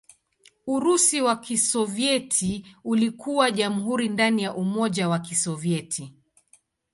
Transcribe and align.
Urusi 0.67 1.21
wa 1.21 1.35
Kisovyeti 1.35 2.65
ulikuwa 2.83 3.51
jamhuri 3.51 4.09
ndani 4.09 4.43
ya 4.43 4.53
Umoja 4.55 5.09
wa 5.09 5.19
Kisovyeti. 5.19 6.13